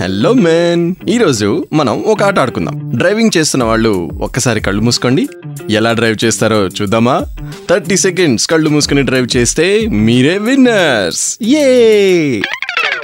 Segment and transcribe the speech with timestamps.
[0.00, 2.92] hello men ఈరోజు మనం ఒక ఆట ఆడుకుందాం.
[2.96, 5.28] డ్రైవింగ్ చేస్తున్న వాళ్ళు ఒక్కసారి కళ్ళు మూసుకోండి.
[5.70, 7.22] ఎలా డ్రైవ్ చేస్తారో చూద్దామా?
[7.70, 11.66] థర్టీ సెకండ్స్ కళ్ళు మూసుకుని డ్రైవ్ చేస్తే మీరే విన్నర్స్ ఏ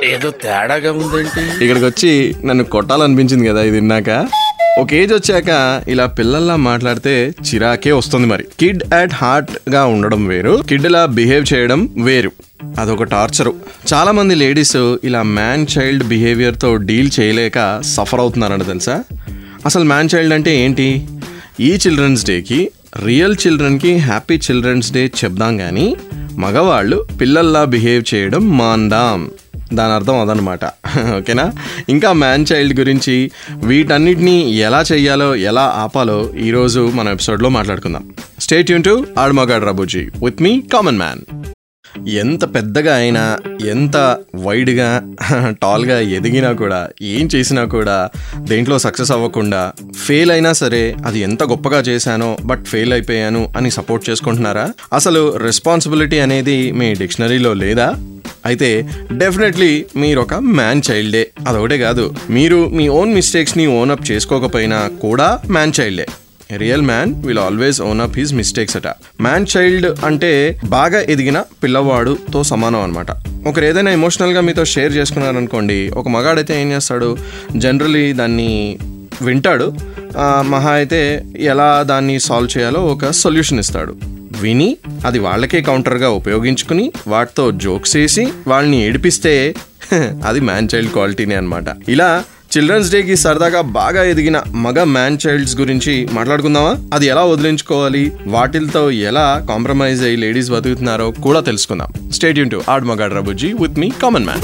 [0.04, 4.28] ఏదో తేడాగా ఉందేంటి ఇక్కడికి వచ్చి నన్ను కొట్టాలనిపించింది కదా ఇది విన్నాక.
[4.78, 8.44] ఒక ఏజ్ వచ్చాక ఇలా పిల్లల్లా మాట్లాడితే చిరాకే వస్తుంది మరి.
[8.60, 10.62] కిడ్ అట్ హార్ట్గా ఉండడం వేరు.
[10.68, 12.32] కిడ్ లా బిహేవ్ చేయడం వేరు.
[12.78, 13.54] అదొక టార్చరు.
[13.92, 19.04] చాలామంది లేడీస్ ఇలా మ్యాన్ చైల్డ్ బిహేవియర్తో డీల్ చేయలేక సఫర్ అవుతున్నారంట తెలుసా?
[19.66, 21.08] అసలు మ్యాన్ చైల్డ్ అంటే ఏంటి?
[21.60, 22.70] ఈ చిల్డ్రన్స్ డేకి
[23.04, 25.96] రియల్ చిల్డ్రన్కి హ్యాపీ చిల్డ్రన్స్ డే చెప్దాం కానీ
[26.38, 29.30] మగవాళ్ళు పిల్లల్లా బిహేవ్ చేయడం మాందాం.
[29.74, 30.64] దాని అర్థం అదనమాట.
[31.18, 31.52] ఓకేనా?
[31.88, 38.12] ఇంకా మ్యాన్ చైల్డ్ గురించి వీటన్నిటిని ఎలా చెయ్యాలో ఎలా ఆపాలో ఈరోజు మన ఎపిసోడ్లో మాట్లాడుకుందాం.
[38.40, 41.55] స్టేట్ యూన్ టు ఆడమగాడ్ రబుజీ విత్ మీ కామన్ మ్యాన్.
[42.08, 45.02] ఎంత పెద్దగా అయినా ఎంత వైడ్గా
[45.62, 49.72] టాల్గా ఎదిగినా కూడా ఏం చేసినా కూడా దేంట్లో సక్సెస్ అవ్వకుండా
[50.06, 54.72] ఫెయిల్ అయినా సరే అది ఎంత గొప్పగా చేశానో బట్ ఫెయిల్ అయిపోయాను అని సపోర్ట్ చేసుకుంటున్నారా?
[54.92, 57.94] అసలు రెస్పాన్సిబిలిటీ అనేది మీ డిక్షనరీలో లేదా?
[58.44, 61.30] అయితే డెఫినెట్లీ మీరు ఒక మ్యాన్ చైల్డే.
[61.48, 66.06] అదొకటే కాదు మీరు మీ ఓన్ మిస్టేక్స్ని ఓన్ అప్ చేసుకోకపోయినా కూడా man చైల్డే.
[66.50, 68.88] Real man will always own up his mistakes అట.
[69.20, 70.30] మ్యాన్ చైల్డ్ అంటే
[70.76, 73.10] బాగా ఎదిగిన పిల్లవాడుతో సమానం అనమాట
[73.46, 77.10] ఒకరు ఏదైనా ఎమోషనల్గా మీతో షేర్ చేసుకున్నారనుకోండి ఒక మగాడైతే ఏం చేస్తాడు?
[77.56, 78.50] జనరలీ దాన్ని
[79.22, 79.66] వింటాడు.
[80.52, 81.00] మహా అయితే
[81.52, 83.94] ఎలా దాన్ని సాల్వ్ చేయాలో ఒక సొల్యూషన్ ఇస్తాడు.
[84.42, 84.70] విని
[85.06, 89.34] అది వాళ్ళకే కౌంటర్గా ఉపయోగించుకుని వాటితో జోక్స్ వేసి వాళ్ళని ఏడిపిస్తే
[90.28, 92.08] అది మ్యాన్ చైల్డ్ క్వాలిటీనే అనమాట ఇలా
[92.46, 96.76] చిల్డ్రన్స్ డేకి సరదాగా బాగా ఎదిగిన మగ మ్యాన్ చైల్డ్స్ గురించి మాట్లాడుకుందామా?
[96.94, 98.12] అది ఎలా వదిలించుకోవాలి?
[98.26, 102.10] వాటిలతో ఎలా కాంప్రమైజ్ అయ్యి లేడీస్ బతుకుతున్నారో కూడా తెలుసుకుందాం.
[102.12, 104.40] స్టేట్ యూన్ to Aadu Magaad Rabujji with me common man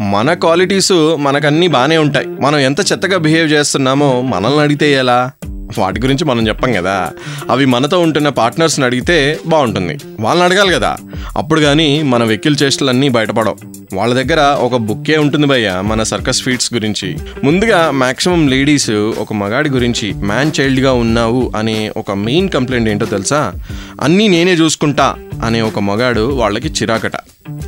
[0.00, 2.26] మన క్వాలిటీస్ మనకన్నీ బాగానే ఉంటాయి.
[2.40, 5.30] మనం ఎంత చెత్తగా బిహేవ్ చేస్తున్నామో మనల్ని అడిగితే ఎలా?
[5.78, 7.10] వాటి గురించి మనం చెప్పం కదా.
[7.50, 9.98] అవి మనతో ఉంటున్న పార్ట్నర్స్ని అడిగితే బాగుంటుంది.
[10.20, 10.96] వాళ్ళని అడగాలి కదా.
[11.36, 13.56] అప్పుడు కానీ మన వెక్కిల్ చేష్టలన్నీ బయటపడవు.
[13.94, 17.16] వాళ్ళ దగ్గర ఒక బుక్కే ఉంటుంది భయ్య మన సర్కస్ ఫీట్స్ గురించి.
[17.44, 23.52] ముందుగా మాక్సిమం లేడీస్ ఒక మగాడి గురించి మ్యాన్ చైల్డ్గా ఉన్నావు అనే ఒక మెయిన్ కంప్లైంట్ ఏంటో తెలుసా?
[24.00, 27.12] అన్నీ నేనే చూసుకుంటా అనే ఒక మగాడు వాళ్ళకి చిరాకట.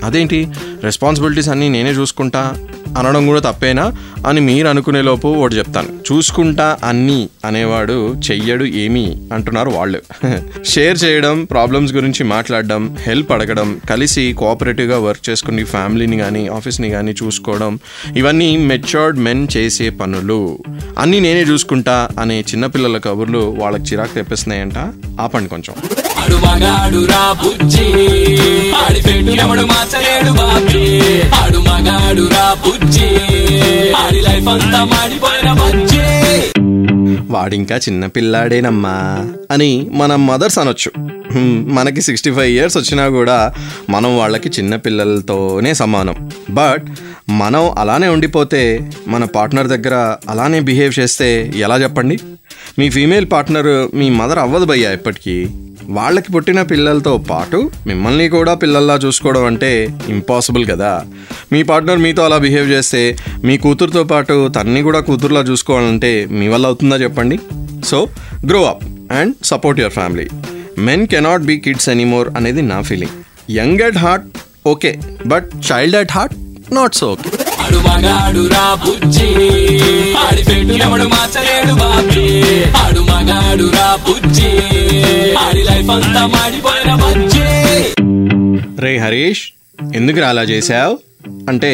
[0.05, 0.49] అదేంటి?
[0.83, 2.55] రెస్పాన్సిబిలిటీస్ అన్నీ నేనే చూసుకుంటా?
[2.97, 3.93] అనడం కూడా తప్పేనా
[4.27, 5.89] అని మీరు అనుకునే లోపు ఒకటి చెప్తాను.
[6.13, 10.03] చూసుకుంటా అన్నీ అనేవాడు చెయ్యడు ఏమి అంటున్నారు వాళ్ళు.
[10.65, 17.15] షేర్ చేయడం ప్రాబ్లమ్స్ గురించి మాట్లాడడం హెల్ప్ అడగడం కలిసి కోఆపరేటివ్గా వర్క్ చేసుకుని ఫ్యామిలీని కానీ ఆఫీస్ని కానీ
[17.23, 17.79] చూసుకోవడం
[18.17, 20.59] ఇవన్నీ మెచ్యూర్డ్ మెన్ చేసే పనులు.
[20.99, 24.79] అన్నీ నేనే చూసుకుంటా అనే చిన్నపిల్లల కబుర్లు వాళ్ళకి చిరాకు తెప్పిస్తున్నాయంట.
[25.21, 25.75] ఆపండి కొంచెం.
[26.19, 27.85] ఆడు మగాడు రా బుజ్జి
[28.77, 29.01] ఆడి
[30.31, 31.01] బాబీ.
[31.35, 31.59] ఆడు
[37.31, 38.95] వాడింకా చిన్న పిల్లాడేనమ్మా
[39.51, 40.91] అని మన మదర్స్ అనొచ్చు.
[41.69, 43.55] మనకి సిక్స్టీ ఫైవ్ ఇయర్స్ వచ్చినా కూడా
[43.91, 46.31] మనం వాళ్ళకి చిన్న పిల్లలతోనే సమానం.
[46.51, 46.87] బట్
[47.29, 52.19] మనం అలానే ఉండిపోతే మన పార్ట్నర్ దగ్గర అలానే బిహేవ్ చేస్తే ఎలా చెప్పండి?
[52.79, 55.49] మీ ఫీమేల్ పార్ట్నర్ మీ మదర్ అవ్వదు భయ్యా ఎప్పటికీ
[55.89, 59.71] వాళ్ళకి పుట్టిన పిల్లలతో పాటు మిమ్మల్ని కూడా పిల్లల్లా చూసుకోవడం అంటే
[60.09, 61.05] ఇంపాసిబుల్ కదా.
[61.53, 63.03] మీ పార్ట్నర్ మీతో అలా బిహేవ్ చేస్తే
[63.45, 67.39] మీ కూతురుతో పాటు తన్ని కూడా కూతురులా చూసుకోవాలంటే మీ వల్ల అవుతుందా చెప్పండి?
[67.85, 68.09] So
[68.51, 70.27] grow up and support your family
[70.79, 73.17] men cannot be kids anymore అనేది నా feeling
[73.51, 74.27] young at heart
[74.67, 74.93] okay
[75.27, 76.35] but child at heart
[76.75, 77.31] not so okay
[77.67, 79.29] ఆడు మగాడు రా బుజ్జి.
[80.25, 82.27] ఆడి పెట్టు ఎవడు మార్చలేడు బాబీ.
[82.83, 84.46] ఆడు మగాడు రా బుజ్జి.
[85.41, 86.91] ఆడి లైఫ్ అంతా మాడిపోయిన
[88.81, 89.43] రే హరీష్
[89.95, 90.95] ఎందుకు అలా చేశావు?
[91.49, 91.71] అంటే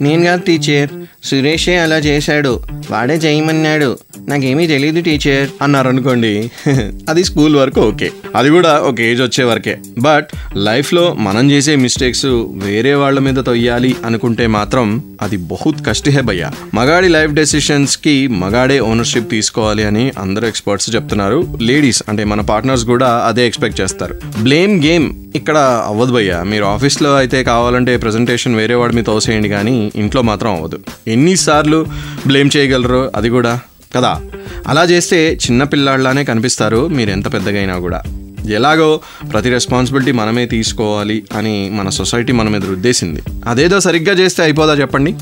[0.00, 0.88] నేను కాదు టీచర్.
[1.24, 2.60] సురేషే అలా చేశాడు.
[2.90, 3.98] వాడే చేయమన్నాడు.
[4.28, 5.48] నాకేమీ తెలియదు టీచర్.
[5.62, 6.50] అన్నారు అనుకోండి
[7.08, 8.10] అది స్కూల్ వరకు ఓకే.
[8.36, 9.76] అది కూడా ఒక ఏజ్ వచ్చే వరకే.
[9.98, 10.26] బట్
[10.56, 17.08] లైఫ్లో మనం చేసే మిస్టేక్స్ వేరే వాళ్ళ మీద తొయ్యాలి అనుకుంటే మాత్రం అది బహుత్ కష్టహే భయ్యా మగాడి
[17.08, 21.58] లైఫ్ డెసిషన్స్కి మగాడే ఓనర్షిప్ తీసుకోవాలి అని అందరూ ఎక్స్పర్ట్స్ చెప్తున్నారు.
[21.60, 24.14] లేడీస్ అంటే మన పార్ట్నర్స్ కూడా అదే ఎక్స్పెక్ట్ చేస్తారు.
[24.42, 25.56] బ్లేమ్ గేమ్ ఇక్కడ
[25.86, 26.42] అవ్వదు భయ్యా.
[26.42, 30.78] మీరు ఆఫీస్లో అయితే కావాలంటే ప్రెజెంటేషన్ వేరే వాడి మీద తోసేయండి కానీ ఇంట్లో మాత్రం అవ్వదు.
[31.08, 31.86] ఎన్నిసార్లు
[32.26, 33.60] బ్లేమ్ చేయగలరు అది కూడా.
[33.96, 34.20] కదా?
[34.68, 38.02] అలా చేస్తే చిన్న పిల్లాడిలానే కనిపిస్తారు మీరు ఎంత పెద్దగా అయినా కూడా.
[38.50, 39.00] ఎలాగో
[39.32, 43.22] ప్రతి రెస్పాన్సిబిలిటీ మనమే తీసుకోవాలి అని మన సొసైటీ మన మీద రుద్దేసింది.
[43.46, 45.14] అదేదో సరిగ్గా చేస్తే అయిపోదా చెప్పండి?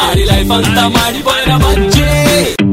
[0.00, 2.67] ఆడి లైఫ్ అంతా మాడిపోయిన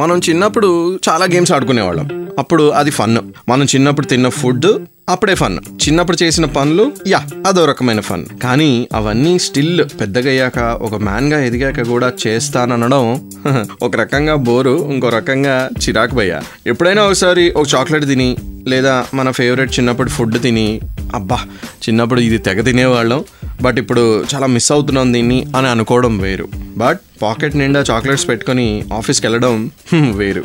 [0.00, 0.68] మనం చిన్నప్పుడు
[1.08, 2.06] చాలా గేమ్స్ ఆడుకునేవాళ్ళం.
[2.38, 3.18] అప్పుడు అది ఫన్
[3.48, 4.68] మనం చిన్నప్పుడు తిన్న ఫుడ్
[5.08, 11.38] అప్పుడే ఫన్ చిన్నప్పుడు చేసిన పనులు యా అదో రకమైన ఫన్ కానీ అవన్నీ స్టిల్ పెద్దగయ్యాక ఒక మ్యాన్గా
[11.40, 13.04] ఎదిగాక కూడా చేస్తాననడం
[13.82, 16.38] ఒక రకంగా బోరు ఇంకో రకంగా చిరాకు భయ్యా.
[16.66, 18.30] ఎప్పుడైనా ఒకసారి ఒక చాక్లెట్ తిని
[18.68, 20.66] లేదా మన ఫేవరెట్ చిన్నప్పుడు ఫుడ్ తిని
[21.14, 21.38] అబ్బా
[21.84, 23.22] చిన్నప్పుడు ఇది తెగ తినేవాళ్ళం
[23.62, 24.02] బట్ ఇప్పుడు
[24.34, 26.46] చాలా మిస్ అవుతున్నాం దీన్ని అని అనుకోవడం వేరు.
[26.76, 30.42] బట్ పాకెట్ నిండా చాక్లెట్స్ పెట్టుకొని ఆఫీస్కి వెళ్ళడం వేరు.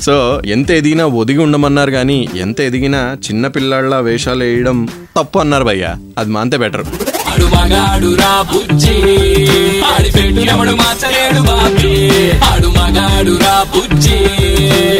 [0.00, 5.96] సో ఎంత ఎదిగినా ఒదిగి ఉండమన్నారు కానీ ఎంత ఎదిగినా చిన్న పిల్లాళ్ళ వేషాలు వేయడం తప్పు అన్నారు భయ్యా.
[6.18, 6.84] అది మాంతే బెటర్.
[7.26, 7.46] ఆడు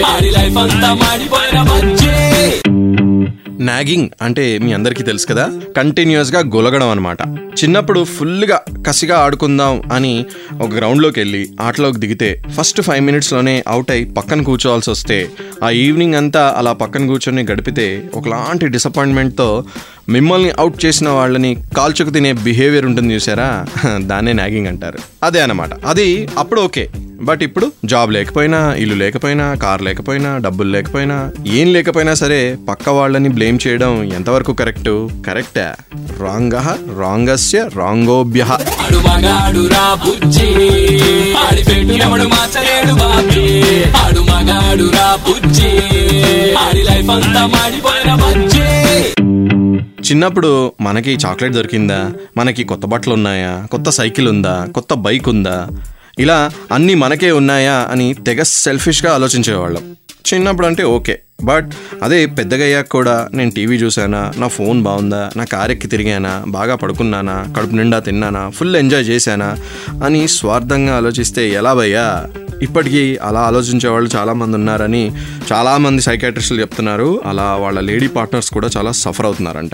[0.07, 1.63] ఆడి లైఫ్ అంతా మాడిపోయిన
[3.61, 5.45] నాగింగ్ అంటే మీ అందరికీ తెలుసు కదా
[5.77, 7.19] కంటిన్యూస్గా గొలగడం అనమాట
[7.63, 10.13] చిన్నప్పుడు ఫుల్గా కసిగా ఆడుకుందాం అని
[10.61, 15.19] ఒక గ్రౌండ్లోకి వెళ్ళి ఆటలోకి దిగితే ఫస్ట్ ఫైవ్ మినిట్స్లోనే అవుట్ అయి పక్కన కూర్చోవాల్సి వస్తే
[15.65, 19.49] ఆ ఈవినింగ్ అంతా అలా పక్కన కూర్చొని గడిపితే ఒకలాంటి డిసప్పాయింట్మెంట్తో
[20.09, 23.49] మిమ్మల్ని అవుట్ చేసిన వాళ్ళని కాల్చుకు తినే బిహేవియర్ ఉంటుంది చూసారా?
[24.01, 24.99] దాన్నే నాగింగ్ అంటారు.
[25.23, 26.09] అదే అనమాట అది
[26.39, 26.85] అప్పుడు ఓకే
[27.21, 31.17] బట్ ఇప్పుడు జాబ్ లేకపోయినా ఇల్లు లేకపోయినా కార్ లేకపోయినా డబ్బులు లేకపోయినా
[31.53, 35.09] ఏం లేకపోయినా సరే పక్క వాళ్ళని బ్లేమ్ చేయడం ఎంతవరకు కరెక్ట్?
[35.27, 35.75] కరెక్టా?
[36.21, 36.55] రాంగ
[36.99, 38.47] రాంగస్య రాంగోభ్య
[50.11, 52.13] చిన్నప్పుడు మనకి చాక్లెట్ దొరికిందా?
[52.37, 53.67] మనకి కొత్త బట్టలు ఉన్నాయా?
[53.71, 54.67] కొత్త సైకిల్ ఉందా?
[54.75, 55.69] కొత్త బైక్ ఉందా?
[56.19, 59.97] ఇలా అన్నీ మనకే ఉన్నాయా అని తెగ సెల్ఫిష్గా ఆలోచించేవాళ్ళం.
[60.35, 61.19] చిన్నప్పుడు అంటే ఓకే.
[61.45, 61.71] బట్
[62.03, 67.75] అదే పెద్దగయ్యాక కూడా నేను టీవీ చూసానా నా ఫోన్ బాగుందా నా కారెక్కి తిరిగానా బాగా పడుకున్నానా కడుపు
[67.75, 69.57] నిండా తిన్నానా ఫుల్ ఎంజాయ్ చేశానా
[70.05, 72.27] అని స్వార్థంగా ఆలోచిస్తే ఎలా భయ్యా?
[72.63, 75.13] ఇప్పటికీ అలా ఆలోచించే వాళ్ళు చాలామంది ఉన్నారని
[75.53, 77.21] చాలామంది సైకాట్రిస్టులు చెప్తున్నారు.
[77.25, 79.71] అలా వాళ్ళ లేడీ పార్ట్నర్స్ కూడా చాలా సఫర్ అవుతున్నారంట.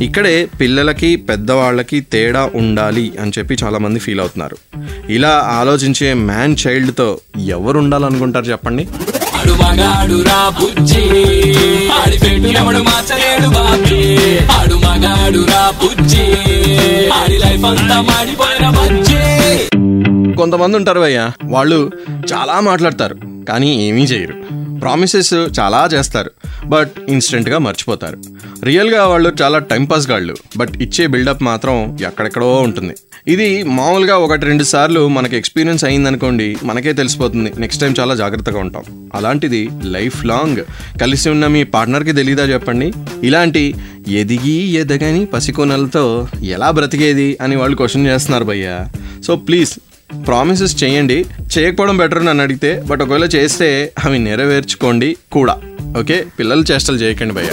[0.00, 4.56] ఇక్కడే పిల్లలకి పెద్దవాళ్ళకి తేడా ఉండాలి అని చెప్పి చాలామంది ఫీల్ అవుతున్నారు.
[5.08, 8.88] ఇలా ఆలోచించే మ్యాన్ చైల్డ్తో ఎవరు ఉండాలనుకుంటారు చెప్పండి?
[9.48, 11.02] ఆడు మగాడు రా బుజ్జి.
[11.88, 14.38] ఆడి పెట్టు ఎవడు మార్చలేడు బాబీ.
[14.52, 16.22] ఆడు మగాడు రా బుజ్జి.
[17.10, 19.22] ఆడి లైఫ్ అంతా మాడిపోయిన బుజ్జి.
[20.34, 21.92] కొంతమంది ఉంటారు భయ్య వాళ్ళు
[22.32, 23.16] చాలా మాట్లాడతారు
[23.48, 24.34] కానీ ఏమీ చేయరు.
[24.80, 26.30] ప్రామిసెస్ చాలా చేస్తారు.
[26.68, 28.18] బట్ ఇన్స్టెంట్గా మర్చిపోతారు.
[28.64, 32.94] రియల్గా వాళ్ళు చాలా టైంపాస్ గాళ్ళు బట్ ఇచ్చే బిల్డప్ మాత్రం ఎక్కడెక్కడో ఉంటుంది.
[33.28, 37.52] ఇది మామూలుగా ఒకటి రెండు సార్లు మనకి ఎక్స్పీరియన్స్ అయిందనుకోండి మనకే తెలిసిపోతుంది.
[37.58, 39.10] నెక్స్ట్ టైం చాలా జాగ్రత్తగా ఉంటాం.
[39.14, 40.56] అలాంటిది లైఫ్ లాంగ్
[41.00, 42.92] కలిసి ఉన్న మీ పార్ట్నర్కి తెలీదా చెప్పండి?
[43.22, 43.74] ఇలాంటి
[44.08, 48.88] ఎదిగి ఎదగని పసికోనలతో ఎలా బ్రతికేది అని వాళ్ళు క్వశ్చన్ చేస్తున్నారు భయ్యా.
[49.26, 49.78] సో ప్లీజ్
[50.26, 51.24] ప్రామిసెస్ చేయండి.
[51.58, 55.60] చేయకపోవడం బెటర్ నన్ను అడిగితే బట్ ఒకవేళ చేస్తే అవి నెరవేర్చుకోండి కూడా.
[55.96, 57.50] ఓకే పిల్లలు చేష్టలు చేయకండి భయ్య.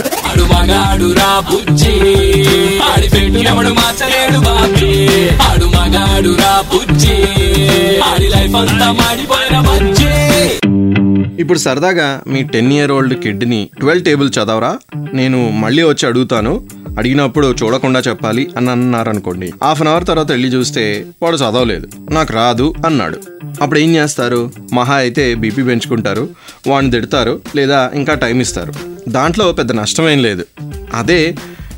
[11.40, 14.80] ఇప్పుడు సరదాగా మీ టెన్ ఇయర్ ఓల్డ్ కిడ్ని ట్వెల్వ్ టేబుల్ చదవరా?
[15.14, 16.54] నేను మళ్ళీ వచ్చి అడుగుతాను.
[16.98, 19.52] అడిగినప్పుడు చూడకుండా చెప్పాలి అని అన్నారనుకోండి.
[19.64, 21.88] హాఫ్ అన్ అవర్ తర్వాత వెళ్ళి చూస్తే వాడు చదవలేదు.
[22.12, 23.18] నాకు రాదు అన్నాడు.
[23.62, 24.52] అప్పుడు ఏం చేస్తారు?
[24.74, 26.30] మహా అయితే బీపీ పెంచుకుంటారు
[26.68, 28.74] వాడిని తిడతారు లేదా ఇంకా టైం ఇస్తారు.
[29.10, 30.46] దాంట్లో పెద్ద నష్టమేం లేదు.
[30.94, 31.36] అదే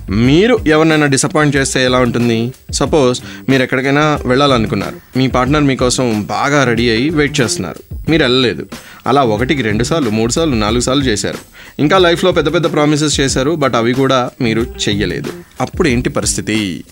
[0.10, 2.54] మీరు ఎవరినైనా డిసప్పాయింట్ చేస్తే ఎలా ఉంటుంది?
[2.72, 5.18] సపోజ్ మీరు ఎక్కడికైనా వెళ్ళాలనుకున్నారు.
[5.18, 7.96] మీ పార్ట్నర్ మీకోసం బాగా రెడీ అయ్యి వెయిట్ చేస్తున్నారు.
[8.10, 8.68] మీరు వెళ్ళలేదు.
[9.08, 11.38] అలా ఒకటికి రెండు సార్లు మూడు సార్లు నాలుగు సార్లు చేశారు.
[11.80, 15.30] ఇంకా లైఫ్లో పెద్ద పెద్ద ప్రామిసెస్ చేశారు బట్ అవి కూడా మీరు చెయ్యలేదు.
[15.62, 16.84] అప్పుడు ఏంటి పరిస్థితి?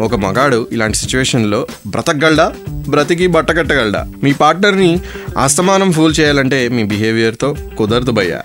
[0.00, 2.54] ఒక మగాడు ఇలాంటి సిచ్యువేషన్లో బ్రతకగలడా?
[2.88, 5.00] బ్రతికి బట్టకట్టగలడా మీ పార్ట్నర్ని
[5.38, 8.42] అస్తమానం ఫూల్ చేయాలంటే మీ బిహేవియర్తో కుదరదు భయ్యా.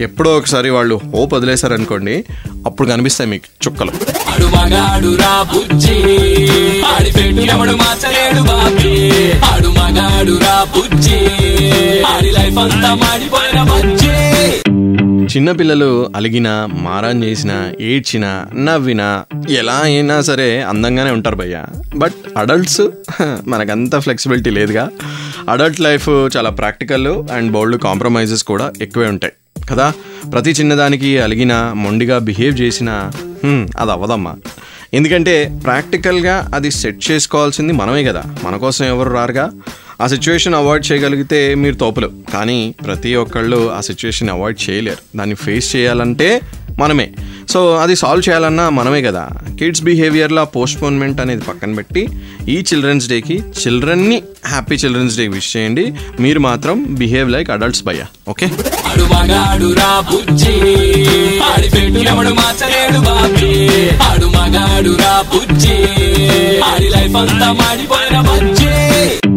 [0.00, 2.24] ఎప్పుడో ఒకసారి వాళ్ళు హోప్ వదిలేశారనుకోండి
[2.66, 3.90] అప్పుడు కనిపిస్తాయి మీకు చుక్కలు.
[15.32, 21.64] చిన్నపిల్లలు అలిగినా మారాన్ చేసినా ఏడ్చినా నవ్వినా ఎలా అయినా సరే అందంగానే ఉంటారు భయ్య.
[21.96, 22.80] బట్ అడల్ట్స్
[23.46, 24.90] మనకంత ఫ్లెక్సిబిలిటీ లేదుగా.
[25.48, 29.32] అడల్ట్ లైఫ్ చాలా ప్రాక్టికల్ అండ్ బోల్డ్ కాంప్రమైజెస్ కూడా ఎక్కువే ఉంటాయి.
[29.68, 29.92] కదా?
[30.32, 33.10] ప్రతి చిన్నదానికి అలిగినా మొండిగా బిహేవ్ చేసినా
[33.78, 34.34] అది అవ్వదమ్మా.
[34.94, 38.22] ఎందుకంటే ప్రాక్టికల్గా అది సెట్ చేసుకోవాల్సింది మనమే కదా.
[38.44, 39.50] మన కోసం ఎవరు రారుగా?
[40.00, 42.10] ఆ సిచ్యువేషన్ అవాయిడ్ చేయగలిగితే మీరు తోపలు.
[42.32, 45.18] కానీ ప్రతి ఒక్కళ్ళు ఆ సిచ్యువేషన్ అవాయిడ్ చేయలేరు.
[45.18, 46.40] దాన్ని ఫేస్ చేయాలంటే
[46.78, 47.10] మనమే.
[47.48, 49.28] సో అది సాల్వ్ చేయాలన్నా మనమే కదా.
[49.58, 52.08] కిడ్స్ బిహేవియర్లో పోస్ట్పోన్మెంట్ అనేది పక్కన పెట్టి
[52.48, 55.94] ఈ చిల్డ్రన్స్ డేకి చిల్డ్రన్ని హ్యాపీ చిల్డ్రన్స్ డే విష్ చేయండి.
[56.20, 58.06] మీరు మాత్రం బిహేవ్ లైక్ అడల్ట్స్ భయ్యా.
[58.28, 58.46] ఓకే?
[66.74, 69.27] ఆడి లైఫ్ అంతా మాడిపోయిన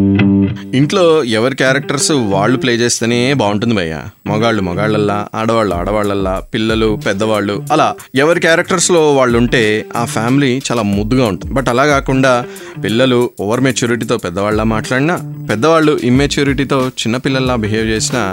[0.75, 3.95] ఇంట్లో ఎవరి క్యారెక్టర్స్ వాళ్ళు ప్లే చేస్తేనే బాగుంటుంది భయ్య.
[4.27, 11.25] మగాళ్ళు మగాళ్ళల్లా ఆడవాళ్ళు ఆడవాళ్ళల్లా పిల్లలు పెద్దవాళ్ళు అలా ఎవరి క్యారెక్టర్స్లో వాళ్ళు ఉంటే ఆ ఫ్యామిలీ చాలా ముద్దుగా
[11.25, 11.53] ఉంటుంది.
[11.53, 12.45] బట్ అలా కాకుండా
[12.83, 15.17] పిల్లలు ఓవర్ మెచ్యూరిటీతో పెద్దవాళ్ళ మాట్లాడినా
[15.49, 18.23] పెద్దవాళ్ళు ఇమ్మెచ్యూరిటీతో చిన్నపిల్లల్లా బిహేవ్ చేసినా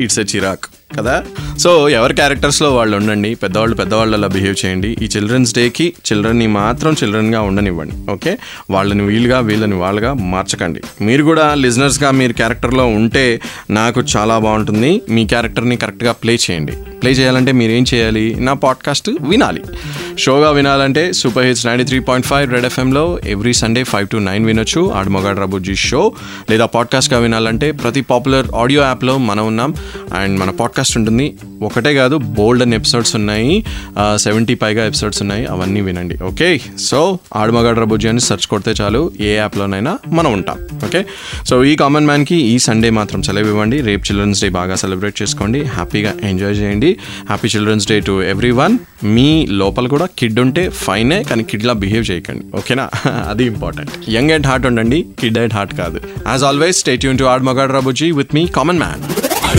[0.00, 0.66] ఇట్స్ ఎ చిరాక్.
[0.98, 1.24] కదా?
[1.58, 4.96] సో ఎవరి క్యారెక్టర్స్లో వాళ్ళు ఉండండి పెద్దవాళ్ళు పెద్దవాళ్ళలా బిహేవ్ చేయండి.
[5.02, 8.38] ఈ చిల్డ్రన్స్ డేకి చిల్డ్రన్ని మాత్రం చిల్డ్రన్గా ఉండనివ్వండి ఓకే
[8.70, 10.80] వాళ్ళని వీలుగా వీళ్ళని వాళ్ళగా మార్చకండి.
[11.00, 15.02] మీరు కూడా లిజనర్స్గా మీరు క్యారెక్టర్లో ఉంటే నాకు చాలా బాగుంటుంది.
[15.10, 16.72] మీ క్యారెక్టర్ని కరెక్ట్గా ప్లే చేయండి.
[16.72, 18.36] ప్లే చేయాలంటే మీరు ఏం చేయాలి?
[18.38, 19.62] నా పాడ్కాస్ట్ వినాలి.
[20.18, 24.46] షోగా వినాలంటే super hits ninety three point five red ఎఫ్ఎంలో every Sunday five to nine
[24.46, 24.92] వినొచ్చు.
[24.92, 26.12] ఆడమొగాడ్ రబుజీ షో
[26.50, 29.74] లేదా పాడ్కాస్ట్గా వినాలంటే ప్రతి పాపులర్ ఆడియో యాప్లో మనం ఉన్నాం.
[30.14, 31.36] అండ్ మన పాడ్కాస్ట్ ఉంటుంది.
[31.62, 33.64] ఒకటే కాదు బోల్డ్ అని ఎపిసోడ్స్ ఉన్నాయి.
[34.16, 35.46] సెవెంటీ పైగా ఎపిసోడ్స్ ఉన్నాయి.
[35.46, 36.16] అవన్నీ వినండి.
[36.24, 39.02] ఓకే సో ఆడమగాడ్ రబుజీ అని సెర్చ్ కొడితే చాలు.
[39.20, 40.58] ఏ యాప్లోనైనా మనం ఉంటాం.
[40.84, 41.04] ఓకే
[41.46, 43.80] సో ఈ కామన్ మ్యాన్కి ఈ సండే మాత్రం సెలవు ఇవ్వండి.
[43.88, 45.60] రేపు చిల్డ్రన్స్ డే బాగా సెలబ్రేట్ చేసుకోండి.
[45.76, 46.90] హ్యాపీగా ఎంజాయ్ చేయండి.
[47.26, 48.22] Happy children's day to
[48.62, 49.28] everyone మీ
[49.62, 52.56] లోపల కూడా కిడ్ ఉంటే ఫైనే కానీ కిడ్లా బిహేవ్ చేయకండి.
[52.56, 52.88] ఓకేనా
[53.30, 55.00] అది ఇంపార్టెంట్ యంగ్ అండ్ హార్ట్ ఉండండి.
[55.20, 56.00] కిడ్ అండ్ హార్ట్ కాదు.
[56.28, 59.19] యాజ్ ఆల్వేస్ స్టేట్ యూన్ to Aadu Magaad Rabujji with me common man